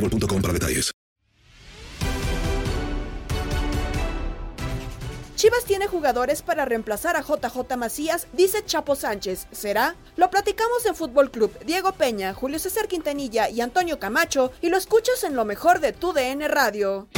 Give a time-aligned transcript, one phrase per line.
[0.00, 0.90] boostmobile.com para detalles.
[5.40, 9.46] Chivas tiene jugadores para reemplazar a JJ Macías, dice Chapo Sánchez.
[9.50, 9.96] ¿Será?
[10.16, 11.58] Lo platicamos en Fútbol Club.
[11.64, 15.94] Diego Peña, Julio César Quintanilla y Antonio Camacho y lo escuchas en lo mejor de
[15.94, 17.08] tu DN Radio.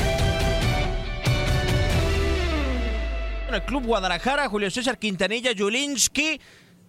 [3.49, 6.41] En el Club Guadalajara, Julio César Quintanilla, Julinski,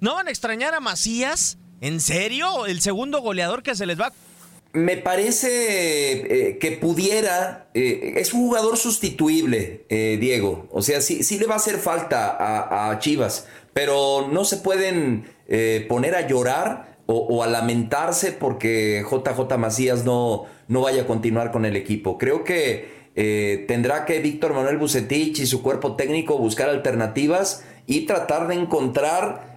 [0.01, 1.57] ¿no van a extrañar a Macías?
[1.81, 2.67] ¿En serio?
[2.67, 4.13] ¿El segundo goleador que se les va
[4.73, 10.67] me parece eh, que pudiera, eh, es un jugador sustituible, eh, Diego.
[10.71, 15.31] O sea, sí, sí, le va a hacer falta a, Chivas, pero no se pueden
[15.87, 21.51] poner a llorar o, o, a lamentarse porque JJ Macías no, no vaya a continuar
[21.51, 22.17] con el equipo.
[22.17, 23.03] Creo que
[23.67, 29.52] tendrá que Víctor Manuel Bucetich y su cuerpo técnico buscar alternativas y tratar de encontrar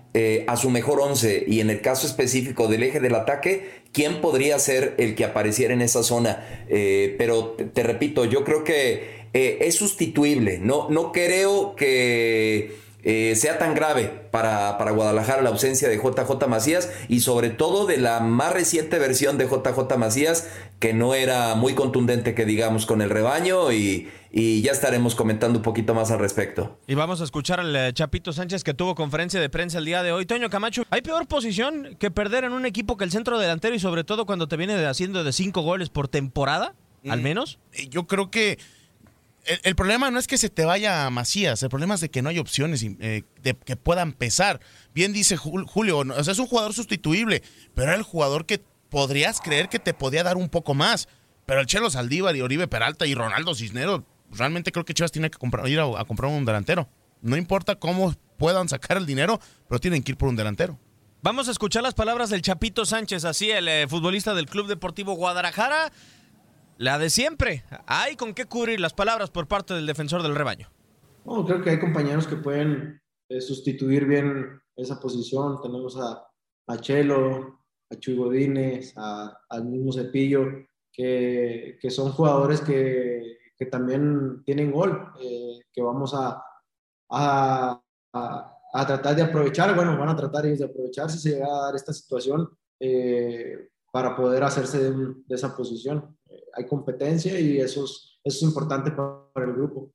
[0.47, 4.59] a su mejor once y en el caso específico del eje del ataque, quién podría
[4.59, 6.65] ser el que apareciera en esa zona.
[6.69, 10.59] Eh, pero te, repito, yo creo que eh, es sustituible.
[10.59, 12.76] No, no creo que
[13.09, 17.87] eh, sea tan grave para, para, Guadalajara la ausencia de JJ Macías y sobre todo
[17.87, 20.49] de la más reciente versión de JJ Macías
[20.81, 25.61] que no era muy contundente que digamos con el rebaño y, y ya estaremos comentando
[25.61, 26.81] un poquito más al respecto.
[26.89, 30.11] Y vamos a escuchar al Chapito Sánchez que tuvo conferencia de prensa el día de
[30.11, 30.27] hoy.
[30.27, 33.78] Toño Camacho, ¿hay peor posición que perder en un equipo que el centro delantero y
[33.78, 36.75] sobre todo cuando te viene haciendo de cinco goles por temporada?
[37.09, 37.61] Al menos.
[37.88, 38.59] Yo creo que
[39.62, 42.22] el, problema no es que se te vaya a Macías, el problema es de que
[42.22, 44.60] no hay opciones eh, de, que puedan pesar.
[44.94, 47.42] Bien dice Julio, o sea, es un jugador sustituible,
[47.74, 51.08] pero era el jugador que podrías creer que te podía dar un poco más.
[51.44, 54.02] Pero el Chelo Saldívar y Oribe Peralta y Ronaldo Cisneros,
[54.32, 56.88] realmente creo que Chivas tiene que comprar, ir a, comprar un delantero.
[57.22, 60.78] No importa cómo puedan sacar el dinero, pero tienen que ir por un delantero.
[61.22, 65.14] Vamos a escuchar las palabras del Chapito Sánchez, así el eh, futbolista del Club Deportivo
[65.14, 65.92] Guadalajara.
[66.78, 67.64] La de siempre.
[67.87, 70.69] Hay con qué cubrir las palabras por parte del defensor del rebaño.
[71.25, 73.00] No, creo que hay compañeros que pueden
[73.31, 75.60] eh, sustituir bien esa posición.
[75.62, 76.22] Tenemos a,
[76.66, 77.60] a Chelo,
[77.91, 80.44] a Chuy Godínez, al mismo Cepillo,
[80.92, 83.38] que, que son jugadores que,
[83.70, 86.43] también tienen gol, eh, que vamos a,
[88.70, 89.75] tratar de aprovechar.
[89.75, 94.14] Bueno, van a tratar de aprovechar si se llega a dar esta situación eh, para
[94.14, 96.16] poder hacerse de, de esa posición
[96.55, 99.93] hay competencia y eso es, eso es importante para, el grupo.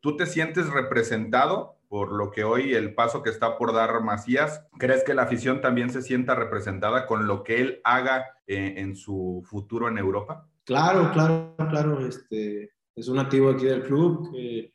[0.00, 4.66] ¿Tú te sientes representado por lo que hoy el paso que está por dar Macías?
[4.78, 8.94] ¿Crees que la afición también se sienta representada con lo que él haga eh, en
[8.96, 10.48] su futuro en Europa?
[10.64, 12.06] Claro, claro, claro.
[12.06, 14.74] Este, es un nativo aquí del club que,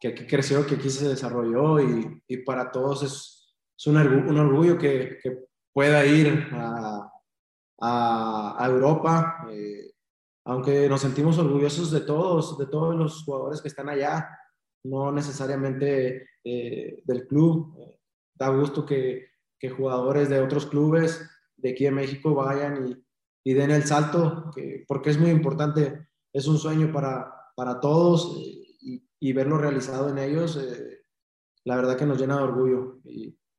[0.00, 4.38] que aquí creció, que aquí se desarrolló y, y para todos es, es un, un,
[4.38, 7.12] orgullo que, que pueda ir a,
[7.80, 9.46] a, a Europa.
[9.50, 9.89] Eh,
[10.44, 14.28] aunque nos sentimos orgullosos de todos, de todos los jugadores que están allá,
[14.84, 17.74] no necesariamente eh, del club.
[18.34, 19.28] Da gusto que,
[19.76, 21.20] jugadores de otros clubes
[21.56, 23.04] de aquí en México vayan y,
[23.44, 28.38] y den el salto, que, porque es muy importante, es un sueño para, para todos
[28.38, 31.02] eh, y, verlo realizado en ellos, eh,
[31.64, 33.00] la verdad que nos llena de orgullo.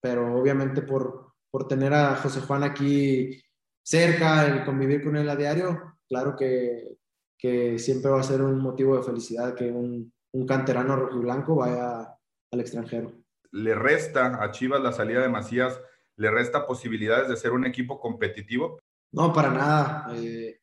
[0.01, 3.39] Pero obviamente por, por tener a José Juan aquí
[3.83, 5.79] cerca, el convivir con él a diario,
[6.11, 6.97] claro que,
[7.37, 12.17] que siempre va a ser un motivo de felicidad que un, un canterano rojiblanco vaya
[12.51, 13.13] al extranjero.
[13.51, 15.79] ¿Le resta a Chivas la salida de Macías?
[16.17, 18.81] ¿Le resta posibilidades de ser un equipo competitivo?
[19.13, 20.07] No, para nada.
[20.15, 20.59] Eh,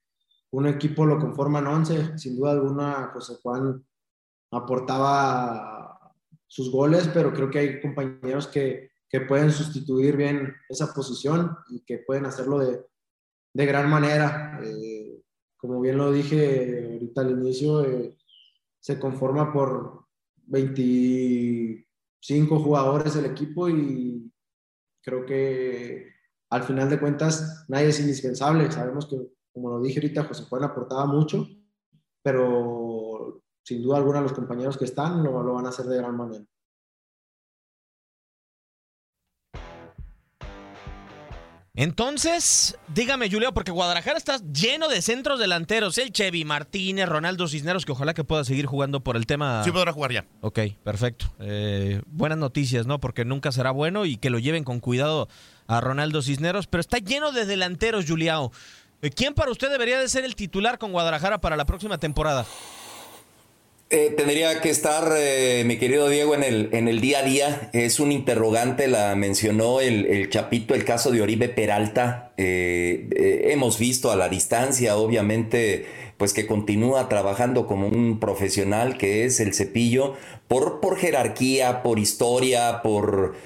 [0.50, 2.18] un equipo lo conforman 11.
[2.18, 3.82] Sin duda alguna, José Juan
[4.50, 6.12] aportaba
[6.46, 11.80] sus goles, pero creo que hay compañeros que, que pueden sustituir bien esa posición y
[11.86, 12.84] que pueden hacerlo de,
[13.54, 14.60] de gran manera.
[14.62, 15.22] Eh,
[15.58, 18.16] como bien lo dije ahorita al inicio, eh,
[18.80, 20.06] se conforma por
[20.46, 24.32] 25 jugadores el equipo y
[25.02, 26.08] creo que
[26.50, 28.70] al final de cuentas nadie es indispensable.
[28.70, 29.18] Sabemos que,
[29.52, 31.46] como lo dije ahorita, José Juan aportaba mucho,
[32.22, 36.16] pero sin duda alguna los compañeros que están lo, lo van a hacer de gran
[36.16, 36.44] manera.
[41.80, 45.96] Entonces, dígame, Julio, porque Guadalajara está lleno de centros delanteros.
[45.98, 49.62] El Chevy Martínez, Ronaldo Cisneros, que ojalá que pueda seguir jugando por el tema.
[49.62, 50.24] Sí, podrá jugar ya.
[50.40, 51.32] Ok, perfecto.
[51.38, 52.98] Eh, buenas noticias, ¿no?
[52.98, 55.28] Porque nunca será bueno y que lo lleven con cuidado
[55.68, 56.66] a Ronaldo Cisneros.
[56.66, 58.50] Pero está lleno de delanteros, Juliao.
[59.00, 62.44] Eh, ¿Quién para usted debería de ser el titular con Guadalajara para la próxima temporada?
[63.90, 67.70] Eh, tendría que estar, eh, mi querido Diego, en el, en el día a día.
[67.72, 72.32] Es un interrogante, la mencionó el, el Chapito, el caso de Oribe Peralta.
[72.36, 73.08] Eh,
[73.50, 75.86] hemos visto a la distancia, obviamente,
[76.18, 80.16] pues que continúa trabajando como un profesional que es el cepillo,
[80.48, 83.36] por, por jerarquía, por historia, por,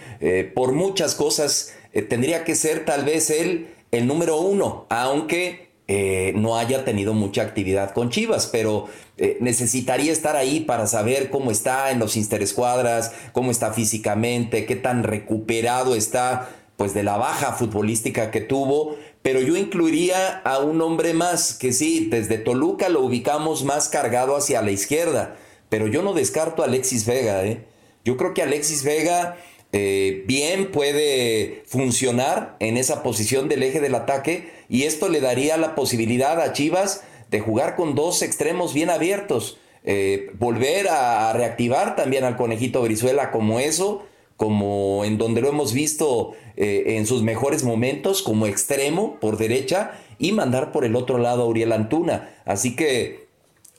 [0.55, 1.73] por muchas cosas.
[2.09, 7.43] tendría que ser tal vez él el número uno, aunque eh, no haya tenido mucha
[7.43, 13.13] actividad con Chivas, pero eh, necesitaría estar ahí para saber cómo está en los interescuadras,
[13.33, 16.49] cómo está físicamente, qué tan recuperado está
[16.79, 21.75] pues de la baja futbolística que tuvo, pero yo incluiría a un hombre más que
[21.75, 25.37] sí, desde Toluca lo ubicamos más cargado hacia la izquierda,
[25.69, 27.67] pero yo no descarto a Alexis Vega, ¿eh?
[28.03, 29.37] Yo creo que Alexis Vega
[29.73, 35.59] eh, bien puede funcionar en esa posición del eje del ataque y esto le daría
[35.59, 41.95] la posibilidad a Chivas de jugar con dos extremos bien abiertos, eh, volver a reactivar
[41.95, 44.07] también al conejito Brizuela como eso,
[44.39, 49.91] como en donde lo hemos visto eh, en sus mejores momentos, como extremo por derecha
[50.19, 52.35] y mandar por el otro lado a Uriel Antuna.
[52.47, 53.29] Así que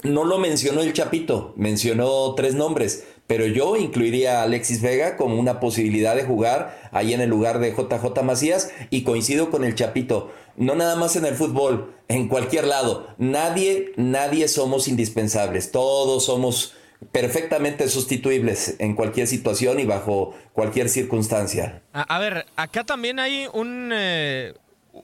[0.04, 5.40] no lo mencionó el Chapito, mencionó tres nombres pero yo incluiría a Alexis Vega como
[5.40, 9.76] una posibilidad de jugar ahí en el lugar de JJ Macías y coincido con el
[9.76, 16.26] Chapito, no nada más en el fútbol, en cualquier lado, nadie, nadie somos indispensables, todos
[16.26, 16.74] somos
[17.12, 21.82] perfectamente sustituibles en cualquier situación y bajo cualquier circunstancia.
[21.92, 23.48] A, ver, acá también hay.
[23.54, 24.54] Eh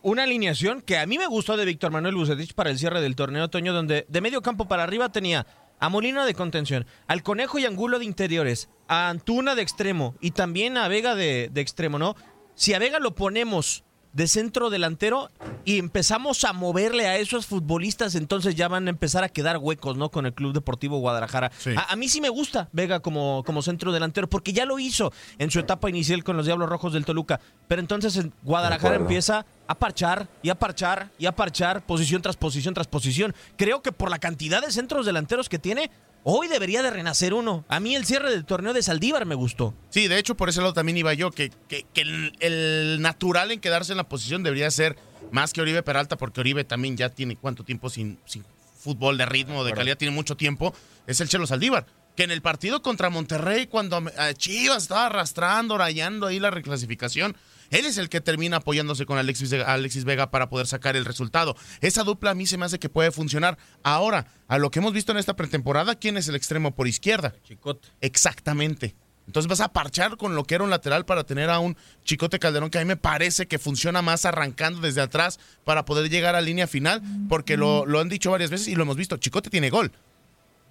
[0.03, 3.15] una alineación que a mí me gustó de Víctor Manuel Bucetich para el cierre del
[3.15, 5.47] torneo otoño, donde de medio campo para arriba tenía
[5.79, 10.31] a Molina de contención, al Conejo y Angulo de interiores, a Antuna de extremo y
[10.31, 12.15] también a Vega de, de extremo, ¿no?
[12.55, 13.83] Si a Vega lo ponemos
[14.13, 15.29] de centro delantero
[15.65, 19.97] y empezamos a moverle a esos futbolistas, entonces ya van a empezar a quedar huecos,
[19.97, 20.09] ¿no?
[20.09, 21.51] Con el Club Deportivo Guadalajara.
[21.57, 21.71] Sí.
[21.75, 25.13] A, a, mí sí me gusta Vega como, como centro delantero, porque ya lo hizo
[25.37, 27.39] en su etapa inicial con los Diablos Rojos del Toluca.
[27.67, 32.37] Pero entonces en Guadalajara empieza a parchar y a parchar y a parchar, posición tras
[32.37, 33.35] posición tras posición.
[33.55, 35.91] Creo que por la cantidad de centros delanteros que tiene,
[36.31, 37.65] Hoy debería de renacer uno.
[37.69, 39.73] A mí el cierre del torneo de Saldívar me gustó.
[39.89, 43.51] Sí, de hecho por ese lado también iba yo, que, que, que el, el, natural
[43.51, 44.95] en quedarse en la posición debería ser
[45.31, 48.45] más que Oribe Peralta, porque Oribe también ya tiene cuánto tiempo sin, sin
[48.77, 50.71] fútbol de ritmo, de calidad, tiene mucho tiempo,
[51.07, 51.87] es el Chelo Saldívar.
[52.15, 53.99] Que en el partido contra Monterrey, cuando
[54.37, 57.35] Chivas estaba arrastrando, rayando ahí la reclasificación,
[57.69, 61.55] él es el que termina apoyándose con Alexis, Alexis, Vega para poder sacar el resultado.
[61.81, 63.57] Esa dupla a mí se me hace que puede funcionar.
[63.83, 67.33] Ahora, a lo que hemos visto en esta pretemporada, ¿quién es el extremo por izquierda?
[67.43, 67.89] Chicote.
[68.01, 68.95] Exactamente.
[69.27, 72.39] Entonces vas a parchar con lo que era un lateral para tener a un Chicote
[72.39, 76.35] Calderón que a mí me parece que funciona más arrancando desde atrás para poder llegar
[76.35, 79.17] a línea final, porque lo, lo han dicho varias veces y lo hemos visto.
[79.17, 79.91] Chicote tiene gol.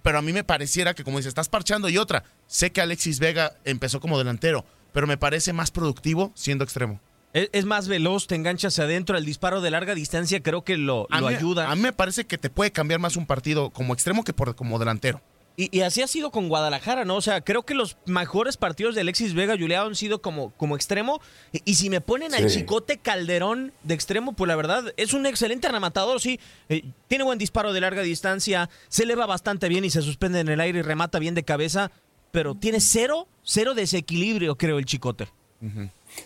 [0.01, 2.23] Pero a mí me pareciera que, como dice, estás parchando y otra.
[2.47, 6.99] Sé que Alexis Vega empezó como delantero, pero me parece más productivo siendo extremo.
[7.33, 11.05] Es, es más veloz, te enganchas adentro, el disparo de larga distancia creo que lo,
[11.11, 11.69] a lo mí, ayuda.
[11.71, 14.55] A mí me parece que te puede cambiar más un partido como extremo que por,
[14.55, 15.21] como delantero.
[15.55, 17.17] Y, y así ha sido con Guadalajara, ¿no?
[17.17, 20.77] O sea, creo que los mejores partidos de Alexis Vega Julián han sido como, como
[20.77, 21.19] extremo.
[21.51, 22.59] Y, y si me ponen al Sí.
[22.61, 26.39] chicote Calderón de extremo, pues la verdad es un excelente rematador, sí.
[26.69, 30.47] Eh, tiene buen disparo de larga distancia, se eleva bastante bien y se suspende en
[30.47, 31.91] el aire y remata bien de cabeza.
[32.31, 35.27] Pero tiene cero, cero desequilibrio, creo, el chicote.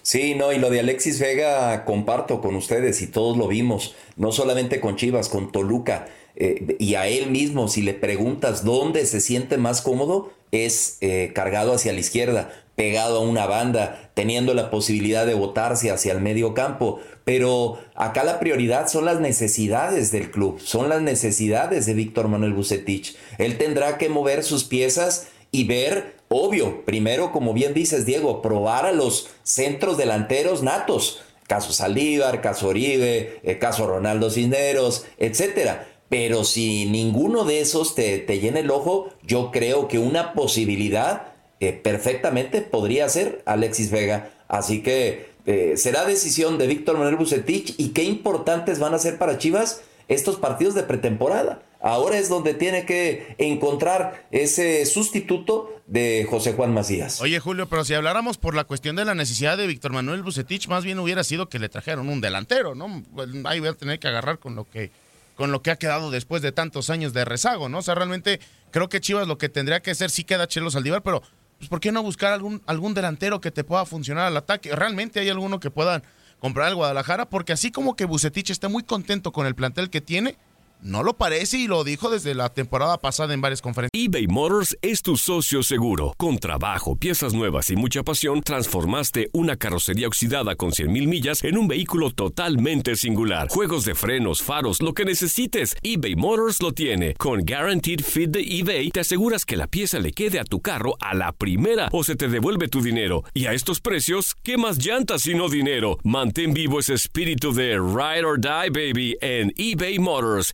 [0.02, 4.32] Sí, no, y lo de Alexis Vega comparto con ustedes y todos lo vimos, no
[4.32, 6.08] solamente con Chivas, con Toluca.
[6.36, 11.32] eh, y a él mismo, si le preguntas dónde se siente más cómodo, es eh,
[11.34, 16.22] cargado hacia la izquierda, pegado a una banda, teniendo la posibilidad de botarse hacia el
[16.22, 17.00] medio campo.
[17.24, 22.54] Pero acá la prioridad son las necesidades del club, son las necesidades de Víctor Manuel
[22.54, 23.16] Bucetich.
[23.38, 28.88] Él tendrá que mover sus piezas y ver, obvio, primero, como bien dices, Diego, probar
[28.88, 31.22] a los centros delanteros natos.
[31.48, 35.88] Caso Saldívar, caso Oribe, eh, caso Ronaldo Cisneros, etcétera.
[36.10, 41.34] Pero si ninguno de esos te, te llena el ojo, yo creo que una posibilidad
[41.60, 44.32] eh, perfectamente podría ser Alexis Vega.
[44.48, 49.20] Así que eh, será decisión de Víctor Manuel Bucetich y qué importantes van a ser
[49.20, 51.62] para Chivas estos partidos de pretemporada.
[51.82, 57.20] Ahora es donde tiene que encontrar ese sustituto de José Juan Macías.
[57.20, 60.70] Oye, Julio, pero si habláramos por la cuestión de la necesidad de Víctor Manuel Bucetich,
[60.70, 63.04] más bien hubiera sido que le trajeron un delantero, ¿no?
[63.14, 64.92] Pues, Ahí voy a tener que agarrar con lo que
[65.36, 67.80] con lo que ha quedado después de tantos años de rezago, ¿no?
[67.80, 68.40] O sea, realmente
[68.72, 71.22] creo que Chivas lo que tendría que hacer sí queda Chelo Saldívar, pero
[71.58, 74.74] pues ¿por qué no buscar algún algún delantero que te pueda funcionar al ataque?
[74.74, 76.04] Realmente hay alguno que puedan
[76.44, 80.02] comprar al Guadalajara, porque así como que Bucetich está muy contento con el plantel que
[80.02, 80.36] tiene,
[80.84, 83.92] no lo parece y lo dijo desde la temporada pasada en varias conferencias.
[83.94, 86.14] eBay Motors es tu socio seguro.
[86.18, 91.58] Con trabajo, piezas nuevas y mucha pasión, transformaste una carrocería oxidada con 100.000 millas en
[91.58, 93.48] un vehículo totalmente singular.
[93.50, 97.14] Juegos de frenos, faros, lo que necesites, eBay Motors lo tiene.
[97.16, 100.96] Con Guaranteed Fit de eBay, te aseguras que la pieza le quede a tu carro
[101.00, 103.24] a la primera o se te devuelve tu dinero.
[103.34, 105.98] Y a estos precios, ¿qué más llantas y no dinero?
[106.04, 110.54] Mantén vivo ese espíritu de Ride or Die, baby, en eBay Motors.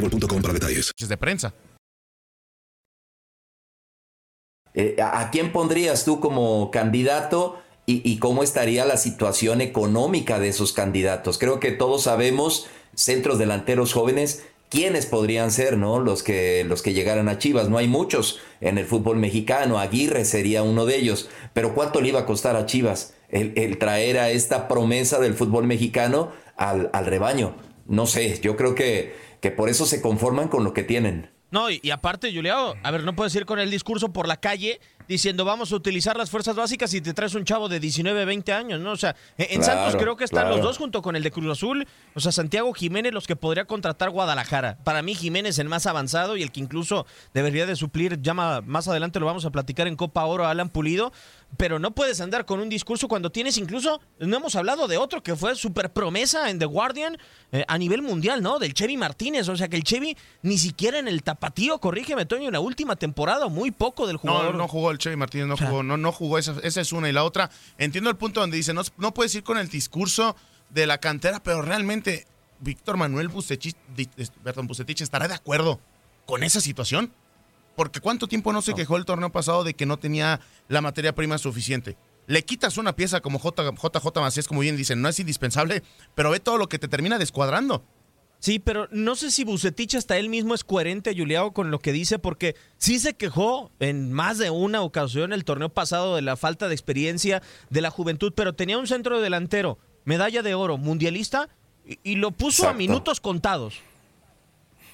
[0.01, 0.91] boostmobile.com para detalles.
[0.97, 1.53] de prensa.
[4.73, 10.39] Eh, ¿A a quién pondrías tú como candidato y, y cómo estaría la situación económica
[10.39, 11.37] de esos candidatos?
[11.37, 15.99] Creo que todos sabemos, centros delanteros jóvenes, quiénes podrían ser, ¿no?
[15.99, 17.67] Los que, los que llegaran a Chivas.
[17.67, 19.77] No hay muchos en el fútbol mexicano.
[19.77, 21.29] Aguirre sería uno de ellos.
[21.53, 25.33] Pero ¿cuánto le iba a costar a Chivas el, el traer a esta promesa del
[25.33, 27.57] fútbol mexicano al, al rebaño?
[27.85, 31.29] No sé, yo creo que, que por eso se conforman con lo que tienen.
[31.51, 34.37] No, y, y aparte, Juliao, a ver, no puedes ir con el discurso por la
[34.37, 34.79] calle
[35.11, 38.53] diciendo vamos a utilizar las fuerzas básicas y te traes un chavo de 19, 20
[38.53, 38.93] años, ¿no?
[38.93, 40.55] O sea, en en Claro, Santos creo que están claro.
[40.55, 43.65] los dos junto con el de Cruz Azul, o sea, Santiago Jiménez, los que podría
[43.65, 44.77] contratar Guadalajara.
[44.85, 48.87] Para mí, Jiménez el más avanzado y el que incluso debería de suplir, ya más
[48.87, 51.11] adelante lo vamos a platicar en Copa Oro, Alan Pulido,
[51.57, 55.21] pero no puedes andar con un discurso cuando tienes incluso, no hemos hablado de otro
[55.21, 57.17] que fue super promesa en The Guardian
[57.51, 58.59] eh, a nivel mundial, ¿no?
[58.59, 62.47] Del Chevy Martínez, o sea que el Chevy ni siquiera en el tapatío, corrígeme Toño,
[62.47, 64.53] en la última temporada, muy poco del jugador.
[64.53, 67.09] No, no jugó el Chevy Martínez, no jugó, no, no jugó, esa, esa es una.
[67.09, 70.35] Y la otra, entiendo el punto donde dice, no, no puedes ir con el discurso
[70.69, 72.25] de la cantera, pero realmente
[72.59, 73.75] Víctor Manuel Bucetich,
[74.43, 75.79] perdón, Bucetich estará de acuerdo
[76.25, 77.11] con esa situación.
[77.75, 81.15] Porque cuánto tiempo no se quejó el torneo pasado de que no tenía la materia
[81.15, 81.97] prima suficiente.
[82.27, 85.83] Le quitas una pieza como J, JJ Macías, como bien dicen, no es indispensable,
[86.15, 87.83] pero ve todo lo que te termina descuadrando.
[88.39, 91.91] Sí, pero no sé si Bucetich hasta él mismo es coherente, Juliao, con lo que
[91.91, 96.35] dice, porque sí se quejó en más de una ocasión el torneo pasado de la
[96.35, 101.49] falta de experiencia, de la juventud, pero tenía un centro delantero, medalla de oro, mundialista,
[101.85, 103.75] y, y lo puso a minutos contados.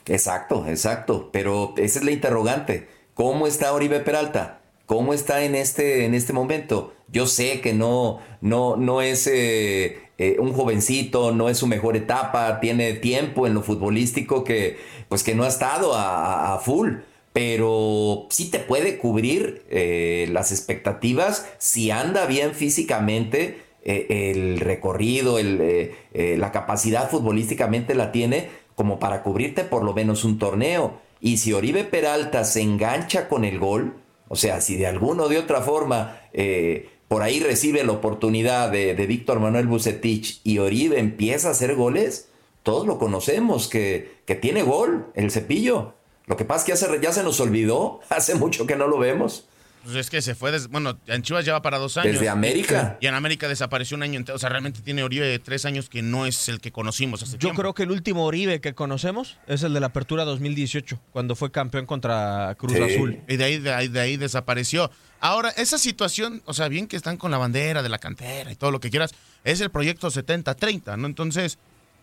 [0.07, 1.29] Exacto, exacto.
[1.31, 2.87] Pero esa es la interrogante.
[3.13, 4.61] ¿Cómo está Oribe Peralta?
[4.85, 6.93] ¿Cómo está en este, en este momento?
[7.09, 11.97] Yo sé que no, no, no es eh, eh, un jovencito, no es su mejor
[11.97, 14.77] etapa, tiene tiempo en lo futbolístico que,
[15.09, 16.95] pues que no ha estado a, full.
[17.33, 25.39] Pero sí te puede cubrir eh, las expectativas si anda bien físicamente, eh, el recorrido,
[25.39, 30.37] el, eh, eh, la capacidad futbolísticamente la tiene como para cubrirte por lo menos un
[30.37, 30.99] torneo.
[31.19, 33.95] Y si Oribe Peralta se engancha con el gol,
[34.27, 38.69] o sea, si de alguna o de otra forma eh, por ahí recibe la oportunidad
[38.69, 42.29] de, de Víctor Manuel Bucetich y Oribe empieza a hacer goles,
[42.61, 45.93] todos lo conocemos, que, que tiene gol, el cepillo.
[46.27, 48.87] Lo que pasa es que ya se, ya se nos olvidó, hace mucho que no
[48.87, 49.47] lo vemos.
[49.87, 52.15] Pues es que se fue, des- bueno, en Chivas lleva para dos años.
[52.15, 52.97] Desde América.
[52.99, 54.35] Y en América desapareció un año entero.
[54.35, 57.37] O sea, realmente tiene Oribe tres años que no es el que conocimos hace Yo
[57.39, 57.61] tiempo.
[57.61, 61.51] creo que el último Oribe que conocemos es el de la Apertura 2018, cuando fue
[61.51, 62.81] campeón contra Cruz Sí.
[62.83, 63.21] Azul.
[63.29, 64.91] Y de ahí, de, ahí, de ahí desapareció.
[65.21, 68.55] Ahora, esa situación, o sea, bien que están con la bandera de la cantera y
[68.57, 69.11] todo lo que quieras,
[69.45, 71.07] es el proyecto 70-30, ¿no?
[71.07, 71.59] Entonces,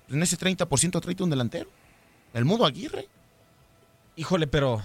[0.08, 1.68] en ese 30% tráete un delantero.
[2.32, 3.08] El Mudo Aguirre.
[4.16, 4.82] Híjole, pero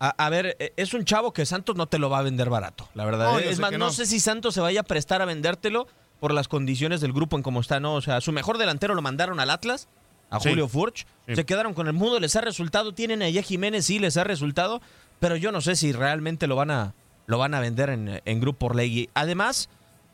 [0.00, 2.50] a, a ver, eh, es un chavo que Santos no te lo va a vender
[2.50, 3.32] barato, la verdad.
[3.32, 3.78] No, Eh, es sé más, no.
[3.78, 3.90] no.
[3.90, 5.86] sé si Santos se vaya a prestar a vendértelo
[6.20, 7.94] por las condiciones del grupo en cómo está, ¿no?
[7.94, 9.88] O sea, su mejor delantero lo mandaron al Atlas,
[10.30, 10.48] a Sí.
[10.48, 11.06] Julio Furch.
[11.26, 11.36] Sí.
[11.36, 12.92] Se quedaron con el mundo, les ha resultado.
[12.94, 14.80] Tienen a Jiménez, sí, les ha resultado.
[15.20, 16.94] Pero yo no sé si realmente lo van a,
[17.26, 19.10] lo van a vender en, en Grupo Orlegui.
[19.14, 19.68] Además,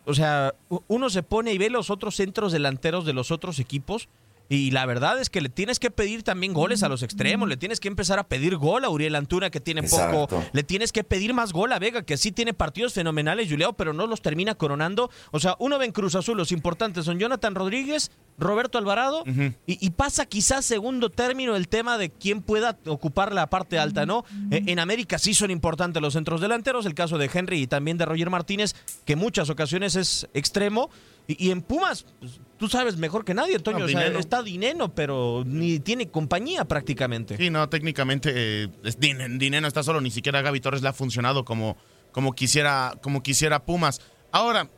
[0.05, 0.55] o sea,
[0.89, 4.09] uno se pone y ve los otros centros delanteros de los otros equipos.
[4.51, 7.57] Y la verdad es que le tienes que pedir también goles a los extremos, le
[7.57, 11.05] tienes que empezar a pedir gol a Uriel Antuna que tiene poco, le tienes que
[11.05, 14.57] pedir más gol a Vega que sí tiene partidos fenomenales, Juliao, pero no los termina
[14.57, 15.09] coronando.
[15.31, 19.23] O sea, uno ve en Cruz Azul, los importantes son Jonathan Rodríguez, Roberto Alvarado,
[19.67, 24.05] y, y pasa quizás segundo término el tema de quién pueda ocupar la parte alta,
[24.05, 24.25] ¿no?
[24.51, 27.99] Eh, en América sí son importantes los centros delanteros, el caso de Henry y también
[27.99, 30.91] de Roger Martínez, que en muchas ocasiones es extremo.
[31.27, 33.81] Y, y en Pumas, pues, tú sabes mejor que nadie, Toño.
[33.81, 34.19] No, o sea, Dineno.
[34.19, 37.37] está Dineno, pero ni tiene compañía prácticamente.
[37.37, 40.93] Sí, no, técnicamente eh, es Din- Dineno está solo, ni siquiera Gaby Torres le ha
[40.93, 41.77] funcionado como,
[42.13, 44.01] como, quisiera, como quisiera Pumas.
[44.33, 44.69] Ahora,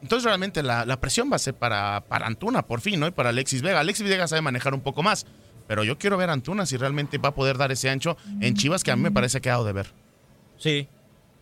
[0.00, 3.06] entonces realmente la, la presión va a ser para, para Antuna, por fin, ¿no?
[3.06, 3.80] Y para Alexis Vega.
[3.80, 5.26] Alexis Vega sabe manejar un poco más,
[5.66, 8.54] pero yo quiero ver a Antuna si realmente va a poder dar ese ancho en
[8.54, 9.92] Chivas que a mí me parece que ha quedado de ver.
[10.56, 10.88] Sí,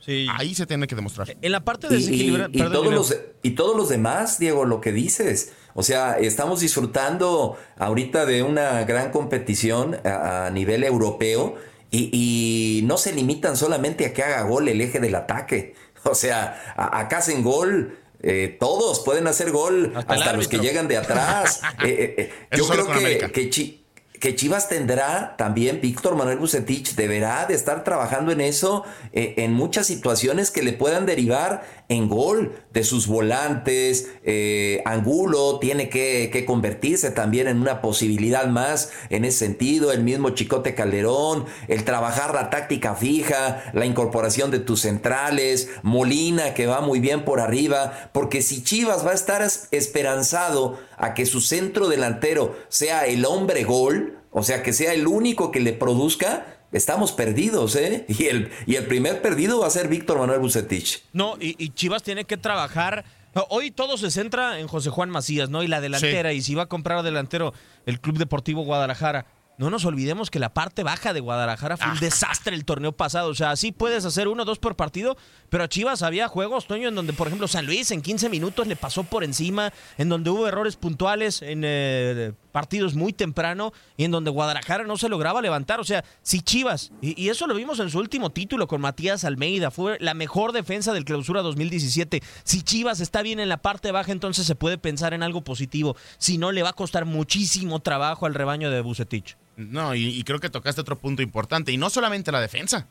[0.07, 0.27] sí.
[0.39, 1.37] Ahí se tiene que demostrar.
[1.43, 4.93] En la parte Y, y- y todos los, y todos los demás, Diego, lo que
[4.93, 5.53] dices.
[5.75, 11.57] O sea, estamos disfrutando ahorita de una gran competición a, a nivel europeo
[11.91, 15.75] y, y no se limitan solamente a que haga gol el eje del ataque.
[16.05, 17.99] O sea, a- acá hacen gol.
[18.23, 21.61] eh, todos pueden hacer gol, hasta, los que llegan de atrás.
[21.85, 23.85] Eh, eh, eh, yo creo que, que, Chi-
[24.21, 29.53] que Chivas tendrá también, Víctor Manuel Bucetich deberá de estar trabajando en eso, eh, en
[29.53, 34.09] muchas situaciones que le puedan derivar en gol de sus volantes.
[34.25, 39.93] eh, Angulo tiene que, que convertirse también en una posibilidad más en ese sentido.
[39.93, 46.55] El mismo Chicote Calderón, el trabajar la táctica fija, la incorporación de tus centrales, Molina
[46.55, 51.15] que va muy bien por arriba, porque si Chivas va a estar es- esperanzado a
[51.15, 55.61] que su centro delantero sea el hombre gol, o sea, que sea el único que
[55.61, 58.05] le produzca, estamos perdidos, ¿eh?
[58.09, 61.05] Y el, y el primer perdido va a ser Víctor Manuel Bucetich.
[61.15, 63.07] No, y, y Chivas tiene que trabajar.
[63.49, 65.63] Hoy todo se centra en José Juan Macías, ¿no?
[65.63, 67.55] Y la delantera, y si va a comprar delantero
[67.87, 69.25] el Club Deportivo Guadalajara.
[69.59, 73.31] No nos olvidemos que la parte baja de Guadalajara fue un desastre el torneo pasado.
[73.31, 75.17] O sea, sí puedes hacer uno o dos por partido,
[75.49, 78.67] pero a Chivas había juegos, Toño, en donde, por ejemplo, San Luis en 15 minutos
[78.67, 84.05] le pasó por encima, en donde hubo errores puntuales en eh, partidos muy temprano y
[84.05, 85.79] en donde Guadalajara no se lograba levantar.
[85.79, 89.71] O sea, si Chivas, y, eso lo vimos en su último título con Matías Almeida,
[89.71, 92.23] fue la mejor defensa del clausura 2017.
[92.45, 95.99] Si Chivas está bien en la parte baja, entonces se puede pensar en algo positivo.
[96.17, 99.37] Si no, le va a costar muchísimo trabajo al rebaño de Bucetich.
[99.59, 101.73] No, y, y creo que tocaste otro punto importante.
[101.73, 102.89] Y no solamente la defensa,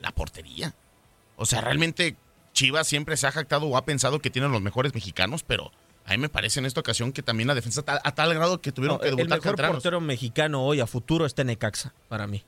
[0.00, 0.74] la portería.
[1.36, 2.16] O sea, realmente
[2.54, 5.70] Chivas siempre se ha jactado o ha pensado que tienen los mejores mexicanos, pero
[6.04, 8.60] A mí me parece en esta ocasión que también la defensa ta- a tal grado
[8.60, 9.76] que tuvieron No, que el debutar mejor canteranos.
[9.76, 12.42] portero mexicano hoy a futuro está en Necaxa, para mí.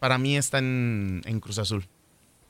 [0.00, 1.86] Para mí está en, en Cruz Azul.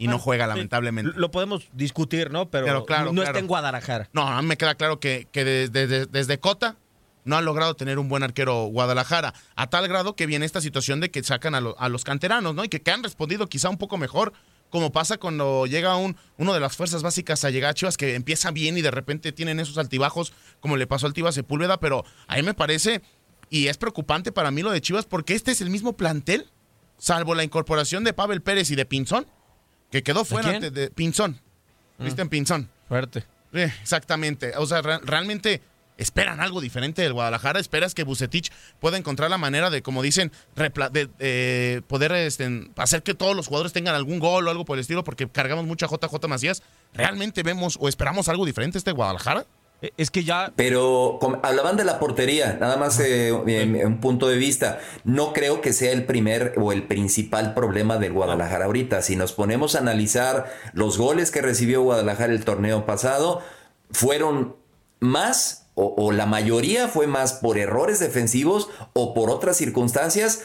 [0.00, 0.48] Y no Bueno, juega, sí.
[0.50, 1.12] lamentablemente.
[1.18, 2.48] Lo podemos discutir, ¿no?
[2.50, 3.26] Pero, Pero claro, no claro.
[3.30, 4.08] está en Guadalajara.
[4.12, 6.76] No, a mí me queda claro que, que desde, desde- desde Cota
[7.24, 9.34] no han logrado tener un buen arquero Guadalajara.
[9.56, 12.54] A tal grado que viene esta situación de que sacan a, lo- a los canteranos,
[12.54, 12.62] ¿no?
[12.64, 14.32] Y que, que han respondido quizá un poco mejor,
[14.70, 18.14] como pasa cuando llega un, uno de las fuerzas básicas a llegar a Chivas, que
[18.14, 21.80] empieza bien y de repente tienen esos altibajos, como le pasó al Tivas Sepúlveda.
[21.80, 23.00] Pero a mí me parece,
[23.50, 26.50] y es preocupante para mí lo de Chivas, porque este es el mismo plantel,
[26.98, 29.26] salvo la incorporación de Pavel Pérez y de Pinzón,
[29.90, 31.40] que quedó fuera de, de Pinzón.
[31.98, 32.70] Cristian Pinzón.
[32.88, 33.24] Fuerte.
[33.52, 34.52] Eh, exactamente.
[34.56, 35.62] O sea, re- realmente
[35.98, 37.60] esperan algo diferente del Guadalajara.
[37.60, 43.02] Esperas que Bucetich pueda encontrar la manera de, como dicen, de, eh, poder este, hacer
[43.02, 45.84] que todos los jugadores tengan algún gol o algo por el estilo, porque cargamos mucho
[45.84, 46.62] a JJ Macías.
[46.94, 49.44] ¿Realmente vemos o esperamos algo diferente este Guadalajara?
[49.82, 50.52] Eh, Es que ya.
[50.56, 54.80] Pero hablaban de la portería, nada más eh, en- en un punto de vista.
[55.04, 59.02] No creo que sea el primer o el principal problema del Guadalajara ahorita.
[59.02, 63.40] Si nos ponemos a analizar los goles que recibió Guadalajara el torneo pasado,
[63.92, 64.56] fueron
[65.00, 70.42] más o, o la mayoría fue más por errores defensivos o por otras circunstancias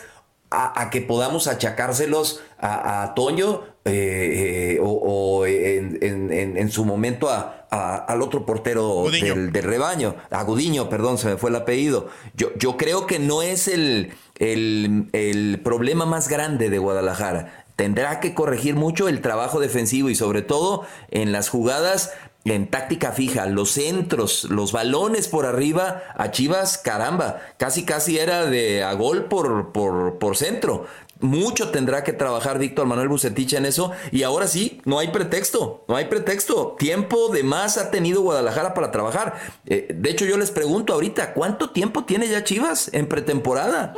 [0.51, 6.57] a, a que podamos achacárselos a, a Toño eh, eh, o, o en, en- en-
[6.57, 7.59] en su momento a-
[8.07, 9.05] al otro portero
[9.51, 12.07] del rebaño, a Gudiño, perdón, se me fue el apellido.
[12.35, 17.65] Yo, yo creo que no es el, el, el problema más grande de Guadalajara.
[17.75, 22.11] Tendrá que corregir mucho el trabajo defensivo y sobre todo en las jugadas
[22.45, 28.45] en táctica fija, los centros, los balones por arriba a Chivas, caramba, casi casi era
[28.45, 30.85] de a gol por, por, por centro.
[31.21, 35.85] Mucho tendrá que trabajar Víctor Manuel Bucetich en eso y ahora sí, no hay pretexto,
[35.87, 36.75] no hay pretexto.
[36.77, 39.39] Tiempo de más ha tenido Guadalajara para trabajar.
[39.65, 43.93] Eh, de hecho, yo les pregunto ahorita, ¿cuánto tiempo tiene ya Chivas en pretemporada?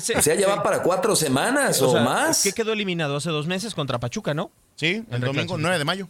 [0.00, 2.42] Se- O sea, ya va para cuatro semanas o o, sea, más.
[2.42, 4.50] que quedó eliminado hace dos meses contra Pachuca, ¿no?
[4.76, 6.08] Sí, el domingo 9 de mayo.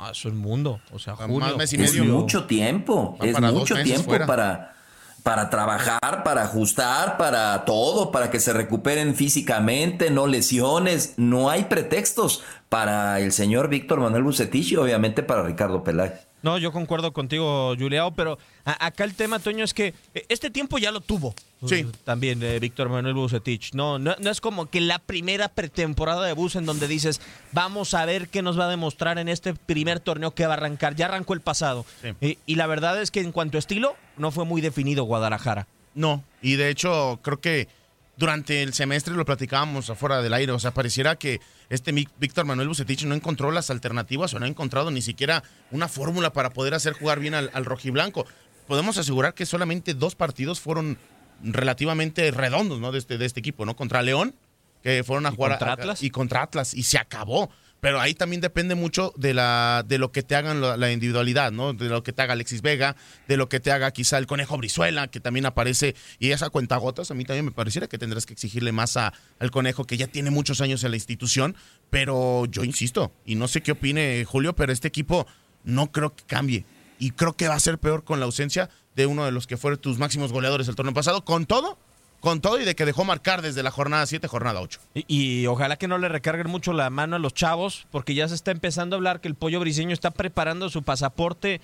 [0.00, 0.80] Ah, eso es mundo.
[0.92, 1.56] O sea, Más junio.
[1.58, 4.26] mes y Es mucho tiempo, Va es mucho tiempo fuera.
[4.26, 4.74] para,
[5.22, 11.14] para trabajar, para ajustar, para todo, para que se recuperen físicamente, no lesiones.
[11.18, 16.26] No hay pretextos para el señor Víctor Manuel Bucetich y obviamente para Ricardo Peláez.
[16.42, 20.50] No, yo concuerdo contigo, Juliao, pero a- acá el tema, Toño, es que eh, este
[20.50, 21.34] tiempo ya lo tuvo.
[21.66, 21.86] Sí.
[22.04, 23.74] También eh, Víctor Manuel Bucetich.
[23.74, 27.20] No, no, no es como que la primera pretemporada de Bus en donde dices,
[27.52, 30.56] vamos a ver qué nos va a demostrar en este primer torneo que va a
[30.56, 30.96] arrancar.
[30.96, 31.84] Ya arrancó el pasado.
[32.00, 32.08] Sí.
[32.22, 35.66] Eh, y la verdad es que en cuanto a estilo, no fue muy definido Guadalajara.
[35.94, 37.68] No, y de hecho creo que
[38.16, 42.68] durante el semestre lo platicábamos afuera del aire, o sea, pareciera que este Víctor Manuel
[42.68, 46.74] Bucetich no encontró las alternativas o no ha encontrado ni siquiera una fórmula para poder
[46.74, 48.26] hacer jugar bien al, al rojiblanco.
[48.66, 50.98] Podemos asegurar que solamente dos partidos fueron
[51.42, 52.92] relativamente redondos, ¿no?
[52.92, 53.74] De este, de este equipo, ¿no?
[53.76, 54.34] Contra León,
[54.82, 56.02] que fueron a ¿Y jugar contra a- Atlas?
[56.02, 57.50] y contra Atlas y se acabó.
[57.80, 61.50] Pero ahí también depende mucho de la de lo que te hagan la, la individualidad,
[61.50, 61.72] ¿no?
[61.72, 62.94] De lo que te haga Alexis Vega,
[63.26, 66.76] de lo que te haga quizá el Conejo Brizuela, que también aparece y esa cuenta
[66.76, 69.96] gotas, a mí también me pareciera que tendrás que exigirle más a- al Conejo que
[69.96, 71.56] ya tiene muchos años en la institución,
[71.88, 75.26] pero yo insisto, y no sé qué opine Julio, pero este equipo
[75.64, 76.64] no creo que cambie
[76.98, 79.56] y creo que va a ser peor con la ausencia de uno de los que
[79.56, 81.78] fueron tus máximos goleadores el torneo pasado, con todo,
[82.20, 84.80] con todo y de que dejó marcar desde la jornada 7, jornada 8.
[84.94, 88.28] Y, y ojalá que no le recarguen mucho la mano a los chavos, porque ya
[88.28, 91.60] se está empezando a hablar que el pollo briseño está preparando su pasaporte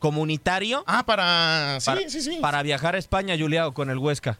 [0.00, 0.82] comunitario.
[0.86, 1.78] Ah, para.
[1.80, 2.38] Sí, para, sí, sí.
[2.40, 4.38] Para viajar a España, Juliao, con el Huesca.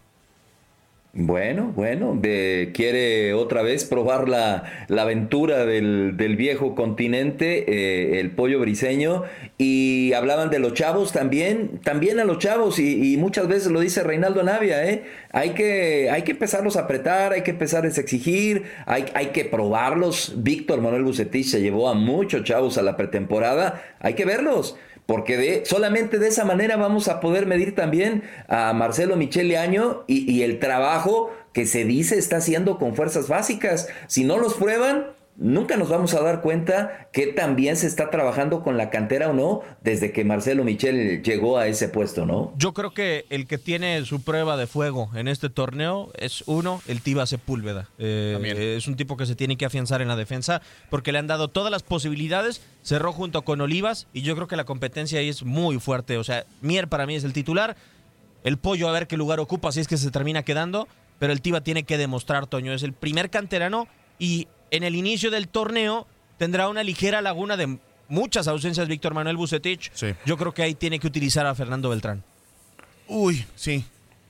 [1.13, 8.21] Bueno, bueno, de- quiere otra vez probar la, la aventura del, del viejo continente, eh,
[8.21, 9.25] el pollo briseño,
[9.59, 13.81] y hablaban de los chavos también, también a los chavos, y, y muchas veces lo
[13.81, 15.03] dice Reinaldo Navia, ¿eh?
[15.33, 19.45] hay, que, hay que empezarlos a apretar, hay que empezarles a exigir, hay, hay que
[19.45, 20.35] probarlos.
[20.37, 24.77] Víctor Manuel Bucetich se llevó a muchos chavos a la pretemporada, hay que verlos.
[25.11, 30.05] Porque de, solamente de esa manera vamos a poder medir también a Marcelo Michele Año
[30.07, 33.89] y, y el trabajo que se dice está haciendo con fuerzas básicas.
[34.07, 38.63] Si no los prueban, nunca nos vamos a dar cuenta que también se está trabajando
[38.63, 42.53] con la cantera o no desde que Marcelo Michel llegó a ese puesto, ¿no?
[42.57, 46.83] Yo creo que el que tiene su prueba de fuego en este torneo es uno,
[46.87, 47.89] el Tiba Sepúlveda.
[47.99, 51.27] Eh, es un tipo que se tiene que afianzar en la defensa porque le han
[51.27, 52.63] dado todas las posibilidades.
[52.83, 56.19] Cerró junto con Olivas y yo creo que la competencia ahí es muy fuerte.
[56.19, 57.77] O sea, Mier para mí es el titular.
[58.45, 60.89] El pollo a ver qué lugar ocupa si es que se termina quedando.
[61.19, 62.73] Pero el Tiba tiene que demostrar, Toño.
[62.73, 63.89] Es el primer canterano
[64.19, 66.07] y en el inicio del torneo
[66.39, 67.79] tendrá una ligera laguna de
[68.09, 69.93] muchas ausencias Víctor Manuel Bucetich.
[70.27, 72.25] Yo creo que ahí tiene que utilizar a Fernando Beltrán.
[73.09, 73.85] Uy, sí.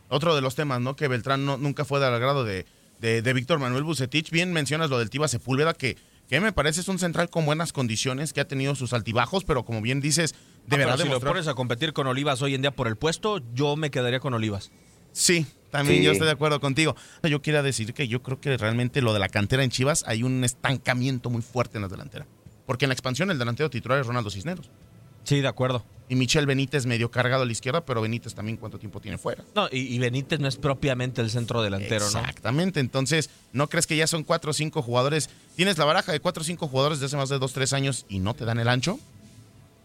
[0.09, 0.96] Otro de los temas, ¿no?
[0.96, 2.66] Que Beltrán no, nunca fue del agrado de,
[3.00, 4.31] de, de Víctor Manuel Bucetich.
[4.31, 5.96] Bien mencionas lo del Tiva Sepúlveda, que,
[6.29, 9.64] que me parece es un central con buenas condiciones, que ha tenido sus altibajos, pero
[9.64, 10.35] como bien dices,
[10.66, 11.33] deberá Ah, pero si lo demostrar.
[11.33, 14.35] pones a competir con Olivas hoy en día por el puesto, yo me quedaría con
[14.35, 14.72] Olivas.
[15.12, 16.04] Sí, también Sí.
[16.04, 16.96] yo estoy de acuerdo contigo.
[17.22, 20.22] Yo quiero decir que yo creo que realmente lo de la cantera en Chivas hay
[20.22, 22.26] un estancamiento muy fuerte en la delantera.
[22.66, 24.70] Porque en la expansión el delantero titular es Ronaldo Cisneros.
[25.24, 25.85] Sí, de acuerdo.
[26.09, 29.44] Y Michel Benítez medio cargado a la izquierda, pero Benítez también cuánto tiempo tiene fuera.
[29.54, 32.18] No, y, y Benítez no es propiamente el centro delantero, ¿no?
[32.20, 35.28] Exactamente, entonces, ¿no crees que ya son cuatro o cinco jugadores?
[35.56, 38.06] Tienes la baraja de cuatro o cinco jugadores de hace más de dos, tres años
[38.09, 38.98] y no te dan el ancho.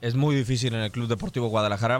[0.01, 1.99] Es muy difícil en el Club Deportivo Guadalajara.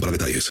[0.00, 0.50] para detalles.